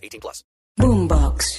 18 0.00 0.20
plus. 0.20 0.44
Boombox. 0.76 1.58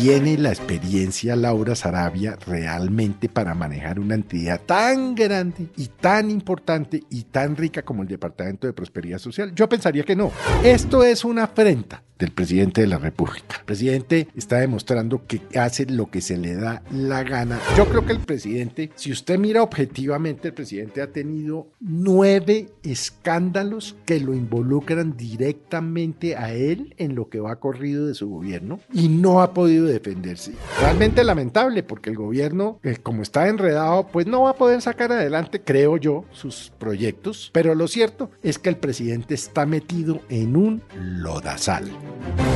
¿Tiene 0.00 0.36
la 0.38 0.48
experiencia 0.48 1.36
Laura 1.36 1.76
Sarabia 1.76 2.36
realmente 2.46 3.28
para 3.28 3.54
manejar 3.54 4.00
una 4.00 4.14
entidad 4.14 4.60
tan 4.60 5.14
grande 5.14 5.68
y 5.76 5.86
tan 5.86 6.30
importante 6.30 7.04
y 7.10 7.24
tan 7.24 7.56
rica 7.56 7.82
como 7.82 8.02
el 8.02 8.08
Departamento 8.08 8.66
de 8.66 8.72
Prosperidad 8.72 9.18
Social? 9.18 9.54
Yo 9.54 9.68
pensaría 9.68 10.02
que 10.02 10.16
no. 10.16 10.32
Esto 10.64 11.04
es 11.04 11.24
una 11.24 11.44
afrenta 11.44 12.02
del 12.22 12.30
presidente 12.30 12.80
de 12.82 12.86
la 12.86 12.98
República. 12.98 13.56
El 13.58 13.64
presidente 13.64 14.28
está 14.36 14.58
demostrando 14.58 15.26
que 15.26 15.40
hace 15.58 15.86
lo 15.86 16.08
que 16.08 16.20
se 16.20 16.36
le 16.36 16.54
da 16.54 16.82
la 16.92 17.24
gana. 17.24 17.58
Yo 17.76 17.86
creo 17.86 18.06
que 18.06 18.12
el 18.12 18.20
presidente, 18.20 18.90
si 18.94 19.10
usted 19.10 19.40
mira 19.40 19.60
objetivamente, 19.60 20.48
el 20.48 20.54
presidente 20.54 21.02
ha 21.02 21.08
tenido 21.08 21.66
nueve 21.80 22.68
escándalos 22.84 23.96
que 24.06 24.20
lo 24.20 24.34
involucran 24.34 25.16
directamente 25.16 26.36
a 26.36 26.54
él 26.54 26.94
en 26.96 27.16
lo 27.16 27.28
que 27.28 27.40
va 27.40 27.56
corrido 27.56 28.06
de 28.06 28.14
su 28.14 28.28
gobierno 28.28 28.78
y 28.92 29.08
no 29.08 29.42
ha 29.42 29.52
podido 29.52 29.86
defenderse. 29.86 30.52
Realmente 30.80 31.24
lamentable 31.24 31.82
porque 31.82 32.10
el 32.10 32.16
gobierno, 32.16 32.78
eh, 32.84 32.98
como 33.02 33.22
está 33.22 33.48
enredado, 33.48 34.06
pues 34.06 34.28
no 34.28 34.42
va 34.42 34.50
a 34.50 34.56
poder 34.56 34.80
sacar 34.80 35.10
adelante, 35.10 35.60
creo 35.60 35.96
yo, 35.96 36.24
sus 36.30 36.72
proyectos. 36.78 37.50
Pero 37.52 37.74
lo 37.74 37.88
cierto 37.88 38.30
es 38.44 38.60
que 38.60 38.68
el 38.68 38.76
presidente 38.76 39.34
está 39.34 39.66
metido 39.66 40.20
en 40.28 40.54
un 40.54 40.82
lodazal. 40.94 41.90
Thank 42.20 42.40
you. 42.40 42.51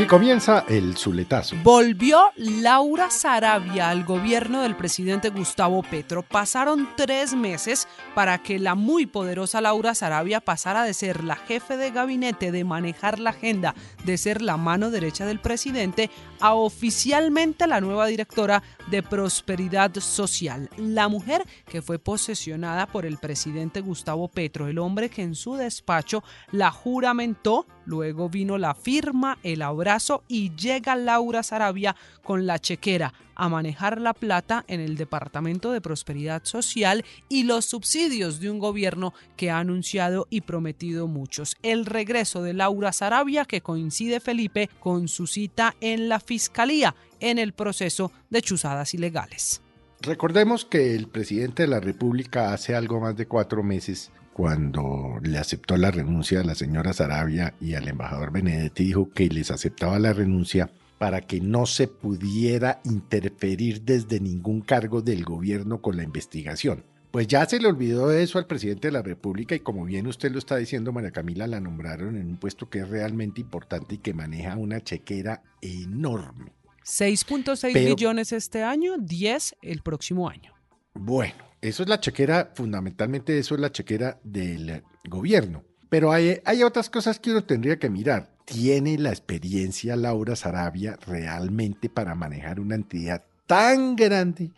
Aquí 0.00 0.08
comienza 0.08 0.64
el 0.66 0.96
zuletazo. 0.96 1.56
Volvió 1.62 2.18
Laura 2.36 3.10
Sarabia 3.10 3.90
al 3.90 4.04
gobierno 4.04 4.62
del 4.62 4.74
presidente 4.74 5.28
Gustavo 5.28 5.82
Petro. 5.82 6.22
Pasaron 6.22 6.88
tres 6.96 7.34
meses 7.34 7.86
para 8.14 8.42
que 8.42 8.58
la 8.58 8.74
muy 8.74 9.04
poderosa 9.04 9.60
Laura 9.60 9.94
Sarabia 9.94 10.40
pasara 10.40 10.84
de 10.84 10.94
ser 10.94 11.22
la 11.22 11.36
jefe 11.36 11.76
de 11.76 11.90
gabinete, 11.90 12.50
de 12.50 12.64
manejar 12.64 13.18
la 13.18 13.28
agenda, 13.28 13.74
de 14.02 14.16
ser 14.16 14.40
la 14.40 14.56
mano 14.56 14.90
derecha 14.90 15.26
del 15.26 15.38
presidente, 15.38 16.08
a 16.40 16.54
oficialmente 16.54 17.66
la 17.66 17.82
nueva 17.82 18.06
directora 18.06 18.62
de 18.86 19.02
Prosperidad 19.02 19.94
Social. 19.96 20.70
La 20.78 21.08
mujer 21.08 21.44
que 21.66 21.82
fue 21.82 21.98
posesionada 21.98 22.86
por 22.86 23.04
el 23.04 23.18
presidente 23.18 23.82
Gustavo 23.82 24.28
Petro, 24.28 24.66
el 24.66 24.78
hombre 24.78 25.10
que 25.10 25.20
en 25.20 25.34
su 25.34 25.56
despacho 25.56 26.24
la 26.52 26.70
juramentó, 26.70 27.66
luego 27.90 28.28
vino 28.28 28.56
la 28.56 28.74
firma, 28.74 29.38
el 29.42 29.62
abrazo 29.62 30.22
y 30.28 30.54
llega 30.54 30.94
Laura 30.94 31.42
Sarabia 31.42 31.96
con 32.22 32.46
la 32.46 32.60
chequera 32.60 33.12
a 33.34 33.48
manejar 33.48 34.00
la 34.00 34.14
plata 34.14 34.64
en 34.68 34.80
el 34.80 34.96
Departamento 34.96 35.72
de 35.72 35.80
Prosperidad 35.80 36.44
Social 36.44 37.04
y 37.28 37.42
los 37.44 37.64
subsidios 37.64 38.38
de 38.38 38.48
un 38.48 38.60
gobierno 38.60 39.12
que 39.36 39.50
ha 39.50 39.58
anunciado 39.58 40.28
y 40.30 40.42
prometido 40.42 41.08
muchos. 41.08 41.56
El 41.62 41.84
regreso 41.84 42.42
de 42.42 42.54
Laura 42.54 42.92
Sarabia 42.92 43.44
que 43.44 43.60
coincide 43.60 44.20
Felipe 44.20 44.70
con 44.78 45.08
su 45.08 45.26
cita 45.26 45.74
en 45.80 46.08
la 46.08 46.20
Fiscalía 46.20 46.94
en 47.18 47.38
el 47.38 47.52
proceso 47.52 48.12
de 48.30 48.40
chuzadas 48.40 48.94
ilegales. 48.94 49.62
Recordemos 50.00 50.64
que 50.64 50.94
el 50.94 51.08
presidente 51.08 51.64
de 51.64 51.68
la 51.68 51.80
República 51.80 52.52
hace 52.52 52.76
algo 52.76 53.00
más 53.00 53.16
de 53.16 53.26
cuatro 53.26 53.62
meses 53.62 54.12
cuando 54.40 55.18
le 55.22 55.36
aceptó 55.36 55.76
la 55.76 55.90
renuncia 55.90 56.40
a 56.40 56.44
la 56.44 56.54
señora 56.54 56.94
Sarabia 56.94 57.52
y 57.60 57.74
al 57.74 57.86
embajador 57.86 58.32
Benedetti, 58.32 58.84
dijo 58.84 59.10
que 59.10 59.28
les 59.28 59.50
aceptaba 59.50 59.98
la 59.98 60.14
renuncia 60.14 60.70
para 60.96 61.20
que 61.20 61.42
no 61.42 61.66
se 61.66 61.88
pudiera 61.88 62.80
interferir 62.84 63.82
desde 63.82 64.18
ningún 64.18 64.62
cargo 64.62 65.02
del 65.02 65.26
gobierno 65.26 65.82
con 65.82 65.98
la 65.98 66.04
investigación. 66.04 66.84
Pues 67.10 67.26
ya 67.26 67.44
se 67.44 67.60
le 67.60 67.68
olvidó 67.68 68.10
eso 68.12 68.38
al 68.38 68.46
presidente 68.46 68.88
de 68.88 68.92
la 68.92 69.02
República 69.02 69.54
y 69.54 69.60
como 69.60 69.84
bien 69.84 70.06
usted 70.06 70.32
lo 70.32 70.38
está 70.38 70.56
diciendo, 70.56 70.90
María 70.90 71.10
Camila, 71.10 71.46
la 71.46 71.60
nombraron 71.60 72.16
en 72.16 72.26
un 72.26 72.36
puesto 72.38 72.70
que 72.70 72.78
es 72.78 72.88
realmente 72.88 73.42
importante 73.42 73.96
y 73.96 73.98
que 73.98 74.14
maneja 74.14 74.56
una 74.56 74.80
chequera 74.80 75.42
enorme. 75.60 76.54
6.6 76.86 77.74
billones 77.74 78.32
este 78.32 78.62
año, 78.62 78.96
10 78.96 79.56
el 79.60 79.82
próximo 79.82 80.30
año. 80.30 80.54
Bueno, 80.94 81.49
eso 81.60 81.82
es 81.82 81.88
la 81.88 82.00
chequera, 82.00 82.50
fundamentalmente 82.54 83.38
eso 83.38 83.54
es 83.54 83.60
la 83.60 83.70
chequera 83.72 84.18
del 84.24 84.82
gobierno. 85.04 85.62
Pero 85.88 86.12
hay, 86.12 86.38
hay 86.44 86.62
otras 86.62 86.88
cosas 86.88 87.18
que 87.18 87.30
uno 87.32 87.42
tendría 87.44 87.78
que 87.78 87.90
mirar. 87.90 88.30
¿Tiene 88.44 88.96
la 88.98 89.10
experiencia 89.10 89.96
Laura 89.96 90.36
Sarabia 90.36 90.96
realmente 91.06 91.88
para 91.88 92.14
manejar 92.14 92.60
una 92.60 92.74
entidad 92.76 93.24
tan 93.46 93.96
grande 93.96 94.50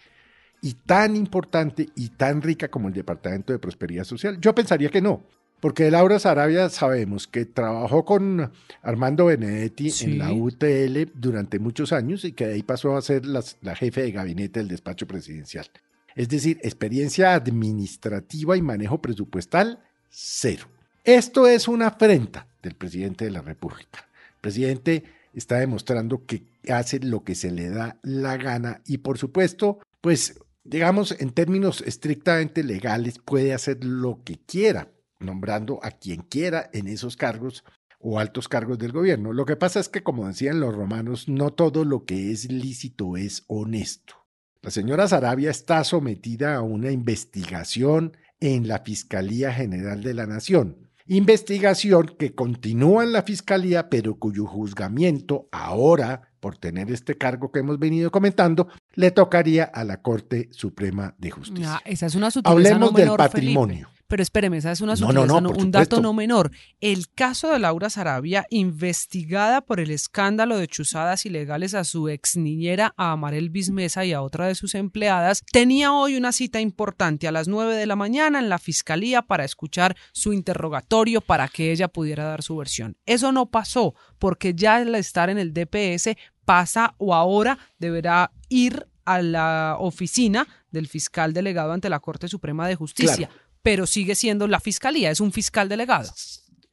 y 0.61 0.75
tan 0.75 1.17
importante 1.17 1.89
y 1.97 2.11
tan 2.11 2.41
rica 2.43 2.69
como 2.69 2.89
el 2.89 2.95
Departamento 2.95 3.53
de 3.53 3.59
Prosperidad 3.59 4.05
Social? 4.05 4.39
Yo 4.41 4.55
pensaría 4.55 4.91
que 4.91 5.01
no. 5.03 5.23
Porque 5.61 5.91
Laura 5.91 6.19
Sarabia 6.19 6.69
sabemos 6.71 7.27
que 7.29 7.45
trabajó 7.45 8.05
con 8.05 8.51
Armando 8.83 9.27
Benedetti 9.27 9.91
Sí. 9.91 10.05
en 10.07 10.19
la 10.19 10.33
UTL 10.33 11.11
durante 11.15 11.59
muchos 11.61 11.93
años 11.93 12.25
y 12.25 12.33
que 12.33 12.47
de 12.49 12.55
ahí 12.55 12.63
pasó 12.65 12.97
a 12.97 13.03
ser 13.03 13.25
las- 13.27 13.59
la 13.63 13.77
jefe 13.77 14.03
de 14.03 14.11
gabinete 14.13 14.59
del 14.61 14.69
despacho 14.69 15.07
presidencial. 15.07 15.67
Es 16.15 16.29
decir, 16.29 16.59
experiencia 16.63 17.35
administrativa 17.35 18.57
y 18.57 18.63
manejo 18.63 19.01
presupuestal, 19.01 19.81
cero. 20.11 20.67
Esto 21.05 21.47
es 21.47 21.69
una 21.69 21.89
afrenta 21.89 22.47
del 22.63 22.75
presidente 22.75 23.25
de 23.25 23.31
la 23.31 23.43
República. 23.43 24.07
El 24.35 24.41
presidente 24.41 25.05
está 25.35 25.59
demostrando 25.59 26.25
que 26.27 26.45
hace 26.69 27.01
lo 27.01 27.25
que 27.25 27.35
se 27.35 27.51
le 27.51 27.71
da 27.71 27.99
la 28.03 28.37
gana 28.37 28.83
y 28.87 28.99
por 28.99 29.19
supuesto, 29.19 29.79
pues 30.01 30.39
digamos 30.65 31.17
en 31.21 31.31
términos 31.31 31.83
estrictamente 31.87 32.63
legales 32.63 33.19
puede 33.19 33.53
hacer 33.53 33.85
lo 33.85 34.23
que 34.25 34.39
quiera, 34.39 34.89
nombrando 35.19 35.81
a 35.83 35.91
quien 35.91 36.23
quiera 36.23 36.71
en 36.73 36.87
esos 36.87 37.17
cargos 37.17 37.65
o 37.99 38.19
altos 38.19 38.49
cargos 38.49 38.79
del 38.79 38.93
gobierno. 38.93 39.33
Lo 39.33 39.47
que 39.47 39.57
pasa 39.57 39.81
es 39.81 39.89
que, 39.89 40.03
como 40.03 40.27
decían 40.27 40.61
los 40.61 40.75
romanos, 40.75 41.29
no 41.29 41.53
todo 41.53 41.85
lo 41.85 42.05
que 42.05 42.33
es 42.33 42.51
lícito 42.51 43.17
es 43.17 43.45
honesto. 43.47 44.22
La 44.63 44.71
señora 44.71 45.09
Sarabia 45.09 45.51
está 45.51 45.83
sometida 45.83 46.55
a 46.55 46.63
una 46.63 46.93
investigación 46.93 48.17
en 48.39 48.69
la 48.69 48.79
Fiscalía 48.79 49.53
General 49.53 50.05
de 50.05 50.15
la 50.15 50.29
Nación. 50.29 50.89
Investigación 51.09 52.15
que 52.17 52.37
continúa 52.37 53.03
en 53.03 53.13
la 53.13 53.25
Fiscalía, 53.25 53.91
pero 53.91 54.21
cuyo 54.21 54.47
juzgamiento 54.47 55.49
ahora, 55.51 56.31
por 56.39 56.59
tener 56.59 56.93
este 56.93 57.19
cargo 57.19 57.51
que 57.51 57.59
hemos 57.59 57.81
venido 57.81 58.13
comentando, 58.13 58.69
le 58.95 59.11
tocaría 59.11 59.65
a 59.65 59.83
la 59.83 60.01
Corte 60.01 60.49
Suprema 60.53 61.17
de 61.19 61.33
Justicia. 61.33 61.75
Ah, 61.75 61.83
esa 61.85 62.07
es 62.07 62.15
una 62.15 62.29
Hablemos 62.45 62.93
no 62.93 62.97
del 62.97 63.17
patrimonio. 63.17 63.89
Felipe. 63.89 64.02
Pero 64.13 64.23
espéreme, 64.23 64.59
esa 64.59 64.73
es 64.73 64.83
una 64.83 64.95
No, 64.95 65.49
un 65.49 65.71
dato 65.71 66.03
no 66.03 66.13
menor. 66.13 66.51
El 66.83 67.09
caso 67.09 67.51
de 67.51 67.59
Laura 67.59 67.89
Sarabia, 67.89 68.47
investigada 68.51 69.63
por 69.63 69.81
el 69.81 69.91
escándalo 69.91 70.59
de 70.59 70.69
chuzadas 70.69 71.25
ilegales 71.25 71.73
a 71.73 71.83
su 71.85 72.11
ex 72.11 72.37
niñera, 72.37 72.93
a 72.99 73.13
Amarel 73.13 73.49
Bismesa 73.49 74.05
y 74.05 74.13
a 74.13 74.21
otra 74.21 74.49
de 74.49 74.55
sus 74.55 74.75
empleadas, 74.75 75.43
tenía 75.51 75.95
hoy 75.95 76.17
una 76.17 76.33
cita 76.33 76.61
importante 76.61 77.27
a 77.27 77.33
las 77.33 77.49
9 77.49 77.75
de 77.75 77.87
la 77.87 77.97
mañana 77.97 78.39
en 78.39 78.51
la 78.51 78.59
fiscalía 78.59 79.23
para 79.23 79.47
escuchar 79.47 79.97
su 80.13 80.35
interrogatorio 80.35 81.23
para 81.23 81.49
que 81.49 81.73
ella 81.73 81.89
pudiera 81.89 82.25
dar 82.25 82.43
su 82.43 82.55
versión. 82.59 82.99
Eso 83.07 83.33
no 83.33 83.47
pasó 83.47 83.95
porque 84.19 84.53
ya 84.53 84.77
al 84.77 84.95
estar 84.95 85.31
en 85.31 85.39
el 85.39 85.55
DPS 85.55 86.17
pasa 86.45 86.95
o 86.99 87.15
ahora 87.15 87.57
deberá 87.79 88.31
ir 88.51 88.87
a 89.05 89.23
la 89.23 89.77
oficina 89.79 90.47
del 90.71 90.89
fiscal 90.89 91.33
delegado 91.33 91.73
ante 91.73 91.89
la 91.89 92.01
Corte 92.01 92.29
Suprema 92.29 92.69
de 92.69 92.75
Justicia. 92.75 93.29
Claro. 93.29 93.42
Pero 93.63 93.87
sigue 93.87 94.15
siendo 94.15 94.49
la 94.49 94.61
fiscalía, 94.61 95.11
es 95.11 95.21
un 95.21 95.33
fiscal 95.33 95.69
delegado. 95.69 96.13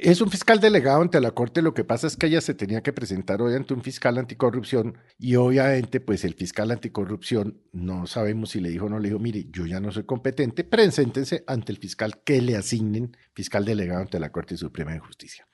Es 0.01 0.22
un 0.22 0.31
fiscal 0.31 0.62
delegado 0.62 1.01
ante 1.01 1.19
la 1.19 1.31
Corte, 1.31 1.62
lo 1.62 1.74
que 1.74 1.84
pasa 1.84 2.07
es 2.07 2.16
que 2.16 2.28
ella 2.28 2.40
se 2.40 2.54
tenía 2.54 2.81
que 2.81 2.94
presentar 2.94 3.42
hoy 3.42 3.54
ante 3.54 3.74
un 3.74 3.81
fiscal 3.81 4.18
anticorrupción 4.18 4.98
y 5.18 5.36
obviamente 5.36 6.00
pues 6.00 6.24
el 6.24 6.36
fiscal 6.36 6.72
anticorrupción 6.72 7.60
no 7.74 8.07
sabemos 8.07 8.51
si 8.51 8.62
le 8.62 8.69
dijo 8.69 8.86
o 8.86 8.90
no 8.90 8.98
le 8.98 9.10
dijo, 9.10 9.19
mire, 9.19 9.48
yo 9.51 9.66
ya 9.66 9.81
no 9.81 9.92
soy 9.92 10.06
competente, 10.06 10.63
preséntense 10.63 11.44
ante 11.48 11.74
el 11.74 11.80
fiscal 11.80 12.22
que 12.24 12.42
le 12.42 12.56
asignen 12.56 13.18
fiscal 13.34 13.66
delegado 13.66 14.00
ante 14.00 14.22
la 14.22 14.31
Corte 14.31 14.56
Suprema 14.56 14.94
de 14.94 15.00
Justicia. 15.00 15.46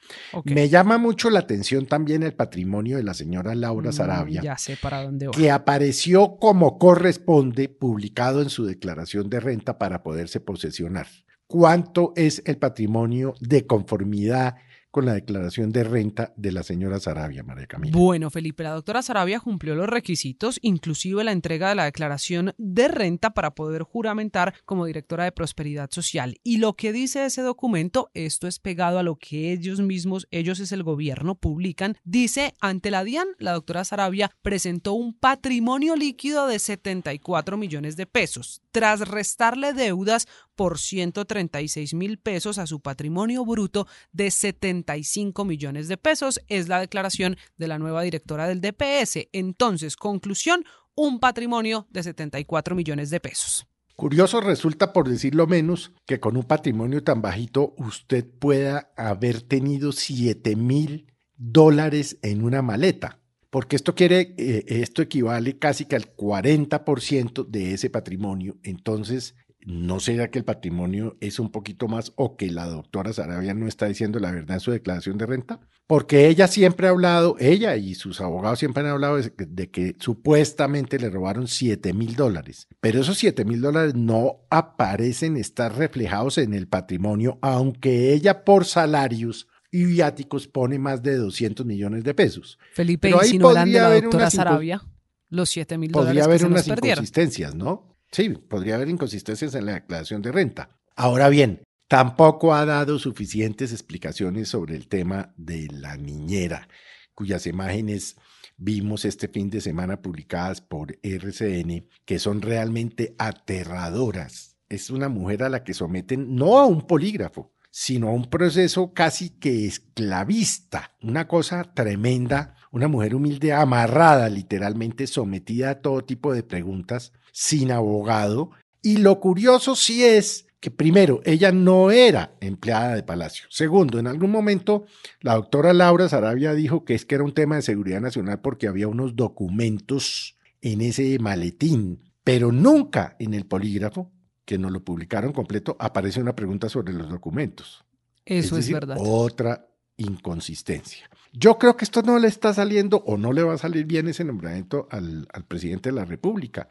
Me 0.44 0.70
llama 0.70 1.00
mucho 1.00 1.32
la 1.32 1.40
atención 1.40 1.88
también 1.88 2.22
el 2.22 2.36
patrimonio 2.36 2.98
de 2.98 3.04
la 3.04 3.16
señora 3.16 3.56
Laura 3.56 3.90
Mm, 3.90 3.94
Sarabia. 3.94 4.42
Ya 4.44 4.58
sé 4.60 4.78
para 4.80 5.02
dónde 5.02 5.26
va. 5.26 5.34
que 5.34 5.50
apareció 5.50 6.38
como 6.38 6.78
corresponde 6.78 7.68
publicado 7.68 8.44
en 8.44 8.52
su 8.52 8.64
declaración 8.66 9.28
de 9.28 9.40
renta 9.40 9.80
para 9.80 10.04
poderse 10.04 10.40
posesionar. 10.40 11.08
¿Cuánto 11.48 12.14
es 12.16 12.42
el 12.46 12.58
patrimonio 12.58 13.36
de 13.40 13.68
conformidad 13.68 14.56
con 14.96 15.06
la 15.06 15.14
declaración 15.14 15.74
de 15.74 15.84
renta 15.84 16.34
de 16.38 16.54
la 16.54 16.64
señora 16.64 17.02
Sarabia, 17.02 17.44
María 17.44 17.68
Camila? 17.68 17.92
Bueno, 17.98 18.30
Felipe, 18.30 18.64
la 18.64 18.70
doctora 18.70 19.02
Sarabia 19.02 19.42
cumplió 19.42 19.76
los 19.76 19.90
requisitos, 19.90 20.58
inclusive 20.62 21.22
la 21.26 21.34
entrega 21.34 21.68
de 21.68 21.76
la 21.76 21.84
declaración 21.84 22.54
de 22.58 22.88
renta 22.88 23.32
para 23.32 23.52
poder 23.56 23.84
juramentar 23.84 24.54
como 24.64 24.86
directora 24.86 25.26
de 25.26 25.34
Prosperidad 25.34 25.90
Social. 25.92 26.40
Y 26.44 26.60
lo 26.60 26.76
que 26.78 26.94
dice 26.94 27.26
ese 27.26 27.42
documento, 27.42 28.10
esto 28.14 28.48
es 28.48 28.60
pegado 28.60 28.98
a 28.98 29.04
lo 29.04 29.18
que 29.18 29.52
ellos 29.52 29.82
mismos, 29.82 30.30
ellos 30.32 30.62
es 30.62 30.72
el 30.72 30.84
gobierno, 30.84 31.36
publican, 31.36 31.98
dice, 32.06 32.54
ante 32.62 32.90
la 32.90 33.04
DIAN, 33.04 33.28
la 33.38 33.52
doctora 33.52 33.84
Sarabia 33.84 34.32
presentó 34.44 34.94
un 34.94 35.14
patrimonio 35.14 35.98
líquido 35.98 36.48
de 36.48 36.58
74 36.58 37.58
millones 37.58 37.98
de 37.98 38.06
pesos, 38.06 38.62
tras 38.72 39.02
restarle 39.02 39.74
deudas 39.74 40.26
por 40.56 40.80
136 40.80 41.94
mil 41.94 42.18
pesos 42.18 42.58
a 42.58 42.68
su 42.68 42.80
patrimonio 42.80 43.46
bruto 43.46 43.88
de 44.12 44.32
75 44.32 45.46
millones 45.46 45.88
de 45.88 45.98
pesos. 45.98 46.40
Es 46.48 46.68
la 46.68 46.80
declaración 46.80 47.38
de 47.58 47.68
la 47.68 47.80
nueva 47.80 48.02
directora 48.04 48.48
del 48.48 48.62
DPS. 48.62 49.28
Entonces, 49.32 49.96
conclusión, 49.96 50.66
un 50.96 51.20
patrimonio 51.20 51.88
de 51.90 52.04
74 52.04 52.76
millones 52.76 53.10
de 53.10 53.20
pesos. 53.20 53.68
Curioso 53.96 54.42
resulta, 54.42 54.92
por 54.92 55.08
decirlo 55.08 55.48
menos, 55.48 55.94
que 56.06 56.20
con 56.20 56.36
un 56.36 56.44
patrimonio 56.44 57.02
tan 57.04 57.22
bajito 57.22 57.74
usted 57.78 58.26
pueda 58.26 58.92
haber 58.98 59.42
tenido 59.42 59.94
7 59.94 60.58
mil 60.58 61.14
dólares 61.38 62.18
en 62.22 62.44
una 62.44 62.62
maleta, 62.62 63.20
porque 63.50 63.78
esto 63.78 63.96
quiere, 63.96 64.36
eh, 64.38 64.66
esto 64.68 65.02
equivale 65.02 65.58
casi 65.58 65.86
que 65.86 65.96
al 65.96 66.14
40% 66.14 67.46
de 67.48 67.74
ese 67.74 67.90
patrimonio. 67.90 68.58
Entonces, 68.64 69.36
¿no 69.66 70.00
será 70.00 70.30
que 70.30 70.40
el 70.40 70.46
patrimonio 70.46 71.18
es 71.20 71.40
un 71.40 71.52
poquito 71.52 71.88
más 71.88 72.14
o 72.16 72.38
que 72.38 72.52
la 72.52 72.68
doctora 72.68 73.12
Sarabia 73.14 73.54
no 73.54 73.68
está 73.68 73.88
diciendo 73.88 74.20
la 74.20 74.32
verdad 74.32 74.58
en 74.58 74.60
su 74.62 74.72
declaración 74.72 75.18
de 75.18 75.26
renta? 75.26 75.60
Porque 75.88 76.28
ella 76.28 76.48
siempre 76.48 76.88
ha 76.88 76.92
hablado, 76.92 77.36
ella 77.40 77.76
y 77.76 77.96
sus 77.96 78.22
abogados 78.22 78.60
siempre 78.60 78.84
han 78.84 78.90
hablado 78.90 79.18
de, 79.18 79.34
de 79.38 79.70
que 79.72 79.96
supuestamente 80.00 81.00
le 81.00 81.10
robaron 81.10 81.48
7 81.48 81.94
mil 81.94 82.16
dólares, 82.16 82.68
pero 82.80 83.02
esos 83.02 83.18
7 83.18 83.44
mil 83.44 83.60
dólares 83.60 83.96
no 83.96 84.46
aparecen 84.50 85.36
estar 85.36 85.76
reflejados 85.76 86.38
en 86.38 86.54
el 86.54 86.68
patrimonio, 86.68 87.40
aunque 87.42 88.14
ella 88.14 88.46
por 88.46 88.66
salarios 88.66 89.48
y 89.72 89.84
viáticos 89.84 90.48
pone 90.48 90.80
más 90.80 91.04
de 91.04 91.18
200 91.18 91.66
millones 91.66 92.04
de 92.04 92.14
pesos. 92.14 92.58
Felipe, 92.74 93.10
Pero 93.10 93.20
ahí 93.20 93.30
si 93.30 93.38
no 93.38 93.52
eran 93.52 93.66
de 93.66 93.80
podría 93.80 93.90
la 93.90 94.02
doctora 94.02 94.30
Sarabia, 94.30 94.82
los 95.30 95.50
7 95.50 95.78
mil 95.78 95.92
dólares 95.92 96.08
Podría 96.08 96.22
que 96.22 96.26
haber 96.26 96.40
se 96.40 96.50
nos 96.50 96.68
unas 96.68 96.68
inconsistencias, 96.68 97.56
¿no? 97.56 97.95
Sí, 98.12 98.30
podría 98.30 98.76
haber 98.76 98.90
inconsistencias 98.90 99.56
en 99.56 99.66
la 99.66 99.74
declaración 99.74 100.22
de 100.22 100.32
renta. 100.32 100.80
Ahora 100.96 101.30
bien, 101.30 101.64
tampoco 101.88 102.54
ha 102.54 102.66
dado 102.66 103.00
suficientes 103.00 103.72
explicaciones 103.72 104.50
sobre 104.50 104.76
el 104.76 104.88
tema 104.88 105.34
de 105.38 105.68
la 105.72 105.98
niñera, 105.98 106.68
cuyas 107.14 107.48
imágenes 107.48 108.16
vimos 108.58 109.06
este 109.06 109.28
fin 109.28 109.50
de 109.50 109.62
semana 109.62 110.02
publicadas 110.02 110.62
por 110.62 110.98
RCN, 111.02 111.88
que 112.06 112.20
son 112.20 112.42
realmente 112.42 113.16
aterradoras. 113.18 114.58
Es 114.70 114.90
una 114.90 115.10
mujer 115.10 115.44
a 115.44 115.50
la 115.50 115.64
que 115.64 115.74
someten 115.74 116.36
no 116.36 116.58
a 116.58 116.66
un 116.66 116.88
polígrafo, 116.88 117.55
sino 117.78 118.08
a 118.08 118.12
un 118.14 118.30
proceso 118.30 118.94
casi 118.94 119.32
que 119.32 119.66
esclavista, 119.66 120.96
una 121.02 121.28
cosa 121.28 121.74
tremenda, 121.74 122.56
una 122.72 122.88
mujer 122.88 123.14
humilde 123.14 123.52
amarrada, 123.52 124.30
literalmente 124.30 125.08
sometida 125.08 125.72
a 125.72 125.82
todo 125.82 126.06
tipo 126.06 126.34
de 126.34 126.42
preguntas, 126.42 127.12
sin 127.34 127.74
abogado. 127.74 128.52
Y 128.82 129.00
lo 129.00 129.20
curioso 129.20 129.76
sí 129.76 130.06
es 130.06 130.48
que 130.62 130.72
primero, 130.72 131.20
ella 131.26 131.52
no 131.52 131.92
era 131.92 132.38
empleada 132.40 132.96
de 132.96 133.04
Palacio. 133.04 133.46
Segundo, 133.50 134.00
en 134.00 134.08
algún 134.08 134.32
momento 134.32 134.86
la 135.20 135.36
doctora 135.36 135.74
Laura 135.74 136.08
Sarabia 136.08 136.54
dijo 136.54 136.86
que 136.86 136.96
es 136.96 137.04
que 137.04 137.16
era 137.16 137.26
un 137.26 137.34
tema 137.34 137.58
de 137.58 137.62
seguridad 137.62 138.00
nacional 138.00 138.40
porque 138.40 138.70
había 138.70 138.88
unos 138.88 139.18
documentos 139.18 140.38
en 140.62 140.80
ese 140.80 141.20
maletín, 141.20 142.06
pero 142.24 142.54
nunca 142.54 143.18
en 143.20 143.34
el 143.34 143.46
polígrafo, 143.46 144.14
que 144.46 144.58
nos 144.58 144.72
lo 144.72 144.84
publicaron 144.84 145.34
completo, 145.34 145.76
aparece 145.80 146.22
una 146.22 146.36
pregunta 146.36 146.70
sobre 146.70 146.94
los 146.94 147.10
documentos. 147.10 147.84
Eso 148.26 148.56
es, 148.56 148.66
decir, 148.66 148.76
verdad. 148.76 148.98
Otra 149.00 149.68
inconsistencia. 149.98 151.10
Yo 151.34 151.58
creo 151.58 151.76
que 151.76 151.86
esto 151.86 152.02
no 152.02 152.18
le 152.20 152.28
está 152.28 152.54
saliendo 152.54 153.04
o 153.06 153.18
no 153.18 153.34
le 153.34 153.44
va 153.44 153.54
a 153.54 153.58
salir 153.58 153.86
bien 153.86 154.08
ese 154.08 154.24
nombramiento 154.24 154.88
al, 154.92 155.28
al 155.34 155.46
presidente 155.46 155.90
de 155.90 155.96
la 155.96 156.06
República, 156.06 156.70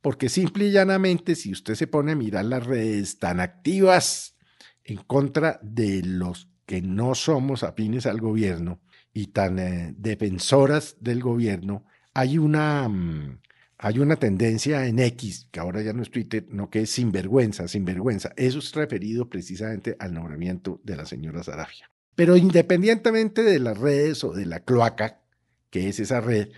porque 0.00 0.28
simple 0.28 0.66
y 0.66 0.72
llanamente, 0.72 1.34
si 1.34 1.52
usted 1.52 1.74
se 1.74 1.86
pone 1.86 2.12
a 2.12 2.16
mirar 2.16 2.44
las 2.44 2.66
redes 2.66 3.18
tan 3.18 3.40
activas 3.40 4.36
en 4.84 4.98
contra 4.98 5.60
de 5.62 6.02
los 6.02 6.48
que 6.66 6.82
no 6.82 7.14
somos 7.14 7.62
afines 7.62 8.06
al 8.06 8.20
gobierno 8.20 8.80
y 9.12 9.28
tan 9.28 9.58
eh, 9.58 9.94
defensoras 9.96 10.96
del 11.00 11.22
gobierno, 11.22 11.84
hay 12.14 12.38
una, 12.38 12.88
mm, 12.88 13.40
hay 13.84 13.98
una 13.98 14.14
tendencia 14.14 14.86
en 14.86 15.00
X, 15.00 15.48
que 15.50 15.58
ahora 15.58 15.82
ya 15.82 15.92
no 15.92 16.02
es 16.02 16.10
Twitter, 16.12 16.46
no 16.50 16.70
que 16.70 16.82
es 16.82 16.90
sinvergüenza, 16.90 17.66
sinvergüenza. 17.66 18.32
Eso 18.36 18.60
es 18.60 18.72
referido 18.76 19.28
precisamente 19.28 19.96
al 19.98 20.14
nombramiento 20.14 20.80
de 20.84 20.94
la 20.94 21.04
señora 21.04 21.42
Sarabia. 21.42 21.90
Pero 22.14 22.36
independientemente 22.36 23.42
de 23.42 23.58
las 23.58 23.76
redes 23.76 24.22
o 24.22 24.32
de 24.34 24.46
la 24.46 24.60
cloaca, 24.60 25.22
que 25.68 25.88
es 25.88 25.98
esa 25.98 26.20
red, 26.20 26.50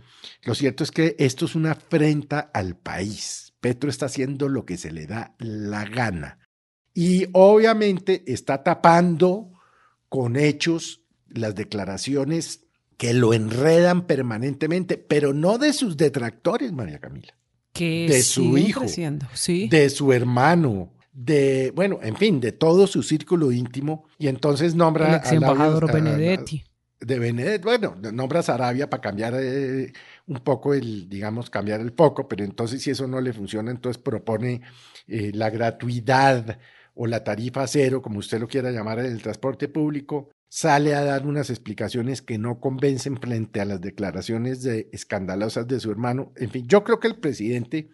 lo 0.43 0.55
cierto 0.55 0.85
es 0.85 0.91
que 0.91 1.17
esto 1.19 1.47
es 1.47 1.55
una 1.55 1.71
afrenta 1.73 2.41
al 2.41 2.76
país. 2.76 3.55
Petro 3.59 3.88
está 3.88 4.05
haciendo 4.05 4.50
lo 4.50 4.67
que 4.67 4.76
se 4.76 4.93
le 4.93 5.06
da 5.06 5.35
la 5.38 5.87
gana. 5.87 6.41
Y 6.93 7.29
obviamente 7.32 8.23
está 8.26 8.62
tapando 8.62 9.50
con 10.11 10.37
hechos 10.37 11.00
las 11.29 11.55
declaraciones 11.55 12.63
que 12.96 13.14
lo 13.14 13.35
enredan 13.35 14.06
permanentemente, 14.06 14.99
pero 14.99 15.32
no 15.32 15.58
de 15.58 15.73
sus 15.73 15.96
detractores, 15.96 16.73
María 16.73 16.99
Camila, 16.99 17.35
que 17.73 18.06
de 18.08 18.23
su 18.23 18.56
hijo, 18.58 18.85
sí. 19.35 19.69
de 19.69 19.91
su 19.91 20.12
hermano, 20.12 20.93
de, 21.12 21.73
bueno, 21.75 21.99
en 22.02 22.17
fin, 22.17 22.41
de 22.41 22.52
todo 22.52 22.87
su 22.87 23.02
círculo 23.02 23.52
íntimo, 23.52 24.05
y 24.19 24.29
entonces 24.29 24.75
nombra 24.75 25.08
el 25.11 25.14
ex 25.17 25.32
a 25.32 25.35
embajador 25.35 25.91
a- 25.91 25.93
Benedetti. 25.93 26.64
de 27.00 27.19
Benedetti, 27.19 27.64
bueno, 27.64 27.96
nombra 28.12 28.41
a 28.41 28.43
Sarabia 28.44 28.88
para 28.88 29.00
cambiar 29.00 29.35
eh, 29.38 29.93
un 30.26 30.38
poco 30.38 30.73
el, 30.75 31.08
digamos, 31.08 31.50
cambiar 31.50 31.81
el 31.81 31.93
foco, 31.93 32.26
pero 32.29 32.44
entonces 32.44 32.81
si 32.82 32.90
eso 32.90 33.06
no 33.06 33.20
le 33.20 33.32
funciona, 33.32 33.70
entonces 33.70 34.00
propone 34.02 34.62
eh, 35.06 35.31
la 35.35 35.50
gratuidad 35.50 36.58
o 36.94 37.06
la 37.06 37.25
tarifa 37.25 37.67
cero, 37.67 38.00
como 38.00 38.20
usted 38.20 38.38
lo 38.40 38.47
quiera 38.49 38.70
llamar, 38.70 39.00
en 39.00 39.06
el 39.06 39.20
transporte 39.23 39.69
público, 39.69 40.31
sale 40.54 40.94
a 40.94 41.02
dar 41.02 41.26
unas 41.26 41.50
explicaciones 41.50 42.22
que 42.22 42.38
no 42.38 42.60
convencen 42.60 43.16
frente 43.16 43.60
a 43.60 43.64
las 43.64 43.80
declaraciones 43.80 44.62
de, 44.62 44.88
escandalosas 44.92 45.66
de 45.66 45.80
su 45.80 45.90
hermano. 45.90 46.32
En 46.37 46.49
fin, 46.49 46.64
yo 46.68 46.84
creo 46.84 47.00
que 47.00 47.08
el 47.08 47.16
presidente, 47.16 47.88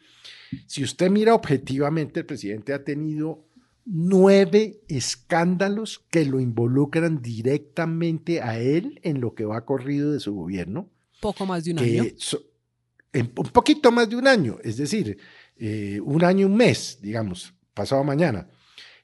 si 0.66 0.84
usted 0.84 1.10
mira 1.10 1.34
objetivamente, 1.34 2.20
el 2.20 2.26
presidente 2.26 2.74
ha 2.74 2.84
tenido 2.84 3.46
nueve 3.86 4.82
escándalos 4.88 6.04
que 6.10 6.26
lo 6.26 6.38
involucran 6.38 7.22
directamente 7.22 8.42
a 8.42 8.58
él 8.58 9.00
en 9.04 9.22
lo 9.22 9.34
que 9.34 9.46
va 9.46 9.64
corrido 9.64 10.12
de 10.12 10.20
su 10.20 10.34
gobierno. 10.34 10.90
Poco 11.18 11.46
más 11.46 11.64
de 11.64 11.70
un 11.70 11.78
año. 11.78 12.04
so- 12.18 12.42
en 13.14 13.32
un 13.38 13.48
poquito 13.48 13.90
más 13.90 14.06
de 14.10 14.16
un 14.16 14.26
año, 14.28 14.58
es 14.62 14.76
decir, 14.76 15.16
eh, 15.56 15.98
un 16.04 16.22
año 16.22 16.40
y 16.42 16.44
un 16.44 16.56
mes, 16.56 16.98
digamos, 17.00 17.54
pasado 17.72 18.04
mañana, 18.04 18.50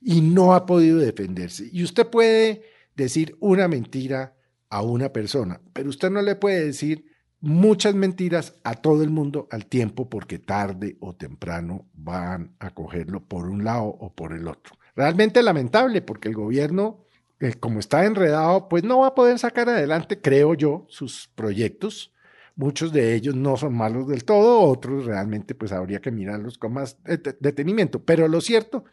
y 0.02 0.20
no 0.20 0.52
ha 0.52 0.66
podido 0.66 0.98
defenderse. 0.98 1.70
Y 1.72 1.82
usted 1.82 2.06
puede 2.06 2.75
decir 2.96 3.36
una 3.40 3.68
mentira 3.68 4.34
a 4.68 4.82
una 4.82 5.12
persona, 5.12 5.60
pero 5.72 5.88
usted 5.88 6.10
no 6.10 6.22
le 6.22 6.34
puede 6.34 6.64
decir 6.64 7.04
muchas 7.40 7.94
mentiras 7.94 8.54
a 8.64 8.74
todo 8.74 9.02
el 9.02 9.10
mundo 9.10 9.46
al 9.50 9.66
tiempo 9.66 10.08
porque 10.08 10.38
tarde 10.38 10.96
o 11.00 11.14
temprano 11.14 11.86
van 11.94 12.56
a 12.58 12.70
cogerlo 12.70 13.22
por 13.22 13.48
un 13.48 13.62
lado 13.62 13.84
o 13.84 14.12
por 14.14 14.32
el 14.32 14.48
otro. 14.48 14.74
Realmente 14.96 15.42
lamentable 15.42 16.02
porque 16.02 16.28
el 16.28 16.34
gobierno, 16.34 17.04
eh, 17.38 17.54
como 17.54 17.78
está 17.78 18.04
enredado, 18.06 18.68
pues 18.68 18.82
no 18.82 19.00
va 19.00 19.08
a 19.08 19.14
poder 19.14 19.38
sacar 19.38 19.68
adelante, 19.68 20.20
creo 20.20 20.54
yo, 20.54 20.86
sus 20.88 21.28
proyectos. 21.34 22.12
Muchos 22.56 22.90
de 22.90 23.14
ellos 23.14 23.36
no 23.36 23.58
son 23.58 23.74
malos 23.74 24.08
del 24.08 24.24
todo, 24.24 24.62
otros 24.62 25.04
realmente 25.04 25.54
pues 25.54 25.72
habría 25.72 26.00
que 26.00 26.10
mirarlos 26.10 26.56
con 26.56 26.72
más 26.72 27.02
de- 27.04 27.36
detenimiento. 27.38 28.02
Pero 28.02 28.26
lo 28.28 28.40
cierto 28.40 28.84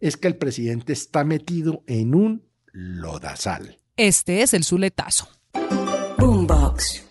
es 0.00 0.16
que 0.16 0.26
el 0.26 0.36
presidente 0.36 0.92
está 0.92 1.22
metido 1.22 1.84
en 1.86 2.16
un 2.16 2.45
lodazal. 2.76 3.78
Este 3.96 4.42
es 4.42 4.52
el 4.52 4.62
Zuletazo. 4.62 5.28
Boombox. 6.18 7.02